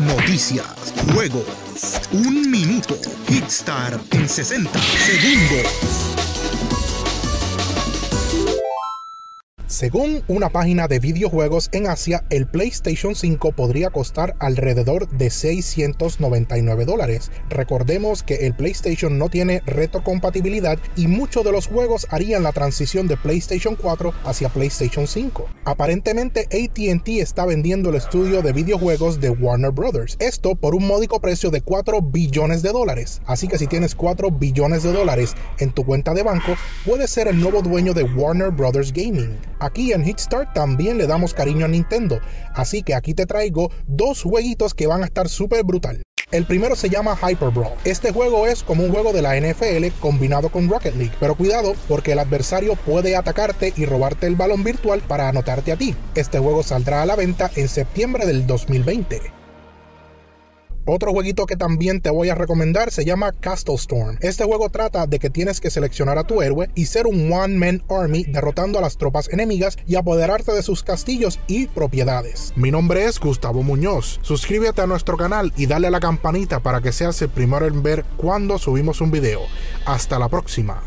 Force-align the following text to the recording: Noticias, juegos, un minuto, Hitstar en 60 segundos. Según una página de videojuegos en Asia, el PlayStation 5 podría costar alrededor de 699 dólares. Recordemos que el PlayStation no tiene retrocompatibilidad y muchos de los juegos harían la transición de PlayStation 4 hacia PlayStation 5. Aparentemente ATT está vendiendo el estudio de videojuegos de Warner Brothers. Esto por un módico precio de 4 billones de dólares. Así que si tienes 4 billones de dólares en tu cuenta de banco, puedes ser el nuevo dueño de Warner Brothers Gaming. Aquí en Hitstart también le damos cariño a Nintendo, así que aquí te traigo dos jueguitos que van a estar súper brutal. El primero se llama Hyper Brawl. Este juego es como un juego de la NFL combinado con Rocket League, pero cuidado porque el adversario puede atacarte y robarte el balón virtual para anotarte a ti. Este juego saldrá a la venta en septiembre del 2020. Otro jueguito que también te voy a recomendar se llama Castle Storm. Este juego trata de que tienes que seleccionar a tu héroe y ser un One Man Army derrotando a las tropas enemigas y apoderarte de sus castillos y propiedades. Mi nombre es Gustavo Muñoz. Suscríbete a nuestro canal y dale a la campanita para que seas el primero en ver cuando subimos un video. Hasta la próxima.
Noticias, 0.00 0.94
juegos, 1.12 1.44
un 2.12 2.50
minuto, 2.50 2.96
Hitstar 3.28 4.00
en 4.12 4.26
60 4.26 4.80
segundos. 4.80 5.89
Según 9.80 10.22
una 10.28 10.50
página 10.50 10.88
de 10.88 10.98
videojuegos 10.98 11.70
en 11.72 11.86
Asia, 11.86 12.22
el 12.28 12.46
PlayStation 12.46 13.14
5 13.14 13.52
podría 13.52 13.88
costar 13.88 14.36
alrededor 14.38 15.08
de 15.08 15.30
699 15.30 16.84
dólares. 16.84 17.30
Recordemos 17.48 18.22
que 18.22 18.46
el 18.46 18.54
PlayStation 18.54 19.16
no 19.16 19.30
tiene 19.30 19.62
retrocompatibilidad 19.64 20.78
y 20.96 21.06
muchos 21.06 21.46
de 21.46 21.52
los 21.52 21.66
juegos 21.66 22.06
harían 22.10 22.42
la 22.42 22.52
transición 22.52 23.08
de 23.08 23.16
PlayStation 23.16 23.74
4 23.74 24.12
hacia 24.26 24.50
PlayStation 24.50 25.06
5. 25.06 25.48
Aparentemente 25.64 26.40
ATT 26.40 27.08
está 27.18 27.46
vendiendo 27.46 27.88
el 27.88 27.96
estudio 27.96 28.42
de 28.42 28.52
videojuegos 28.52 29.18
de 29.18 29.30
Warner 29.30 29.70
Brothers. 29.70 30.18
Esto 30.20 30.56
por 30.56 30.74
un 30.74 30.86
módico 30.86 31.22
precio 31.22 31.50
de 31.50 31.62
4 31.62 32.02
billones 32.02 32.60
de 32.60 32.72
dólares. 32.72 33.22
Así 33.24 33.48
que 33.48 33.56
si 33.56 33.66
tienes 33.66 33.94
4 33.94 34.30
billones 34.30 34.82
de 34.82 34.92
dólares 34.92 35.34
en 35.58 35.72
tu 35.72 35.86
cuenta 35.86 36.12
de 36.12 36.22
banco, 36.22 36.54
puedes 36.84 37.08
ser 37.08 37.28
el 37.28 37.40
nuevo 37.40 37.62
dueño 37.62 37.94
de 37.94 38.02
Warner 38.02 38.50
Brothers 38.50 38.92
Gaming. 38.92 39.38
Aquí 39.70 39.92
en 39.92 40.04
Hitstart 40.04 40.52
también 40.52 40.98
le 40.98 41.06
damos 41.06 41.32
cariño 41.32 41.64
a 41.64 41.68
Nintendo, 41.68 42.18
así 42.56 42.82
que 42.82 42.96
aquí 42.96 43.14
te 43.14 43.24
traigo 43.24 43.70
dos 43.86 44.22
jueguitos 44.24 44.74
que 44.74 44.88
van 44.88 45.04
a 45.04 45.06
estar 45.06 45.28
súper 45.28 45.62
brutal. 45.62 46.02
El 46.32 46.44
primero 46.44 46.74
se 46.74 46.90
llama 46.90 47.16
Hyper 47.16 47.50
Brawl. 47.50 47.74
Este 47.84 48.12
juego 48.12 48.48
es 48.48 48.64
como 48.64 48.82
un 48.82 48.90
juego 48.90 49.12
de 49.12 49.22
la 49.22 49.38
NFL 49.38 49.96
combinado 50.00 50.48
con 50.48 50.68
Rocket 50.68 50.96
League, 50.96 51.14
pero 51.20 51.36
cuidado 51.36 51.74
porque 51.86 52.12
el 52.12 52.18
adversario 52.18 52.74
puede 52.74 53.14
atacarte 53.14 53.72
y 53.76 53.86
robarte 53.86 54.26
el 54.26 54.34
balón 54.34 54.64
virtual 54.64 55.02
para 55.06 55.28
anotarte 55.28 55.70
a 55.70 55.76
ti. 55.76 55.94
Este 56.16 56.40
juego 56.40 56.64
saldrá 56.64 57.02
a 57.02 57.06
la 57.06 57.14
venta 57.14 57.48
en 57.54 57.68
septiembre 57.68 58.26
del 58.26 58.48
2020. 58.48 59.39
Otro 60.86 61.12
jueguito 61.12 61.46
que 61.46 61.56
también 61.56 62.00
te 62.00 62.10
voy 62.10 62.30
a 62.30 62.34
recomendar 62.34 62.90
se 62.90 63.04
llama 63.04 63.32
Castle 63.32 63.74
Storm. 63.74 64.16
Este 64.20 64.44
juego 64.44 64.70
trata 64.70 65.06
de 65.06 65.18
que 65.18 65.30
tienes 65.30 65.60
que 65.60 65.70
seleccionar 65.70 66.18
a 66.18 66.24
tu 66.24 66.42
héroe 66.42 66.70
y 66.74 66.86
ser 66.86 67.06
un 67.06 67.32
One 67.32 67.56
Man 67.56 67.82
Army 67.88 68.24
derrotando 68.24 68.78
a 68.78 68.82
las 68.82 68.96
tropas 68.96 69.28
enemigas 69.30 69.76
y 69.86 69.96
apoderarte 69.96 70.52
de 70.52 70.62
sus 70.62 70.82
castillos 70.82 71.38
y 71.46 71.66
propiedades. 71.66 72.52
Mi 72.56 72.70
nombre 72.70 73.04
es 73.04 73.20
Gustavo 73.20 73.62
Muñoz. 73.62 74.20
Suscríbete 74.22 74.80
a 74.80 74.86
nuestro 74.86 75.16
canal 75.16 75.52
y 75.56 75.66
dale 75.66 75.88
a 75.88 75.90
la 75.90 76.00
campanita 76.00 76.60
para 76.60 76.80
que 76.80 76.92
seas 76.92 77.20
el 77.22 77.28
primero 77.28 77.66
en 77.66 77.82
ver 77.82 78.04
cuando 78.16 78.58
subimos 78.58 79.00
un 79.00 79.10
video. 79.10 79.40
Hasta 79.84 80.18
la 80.18 80.28
próxima. 80.28 80.82